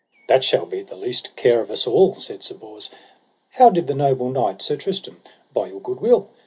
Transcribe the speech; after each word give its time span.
That 0.27 0.43
shall 0.43 0.65
be 0.65 0.81
the 0.81 0.95
least 0.95 1.35
care 1.35 1.59
of 1.61 1.69
us 1.69 1.85
all, 1.85 2.15
said 2.15 2.41
Sir 2.41 2.55
Bors. 2.55 2.89
How 3.51 3.69
did 3.69 3.85
the 3.85 3.93
noble 3.93 4.31
knight 4.31 4.59
Sir 4.63 4.75
Tristram, 4.75 5.21
by 5.53 5.67
your 5.67 5.79
good 5.79 6.01
will? 6.01 6.29